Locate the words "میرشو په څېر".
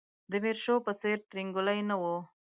0.43-1.17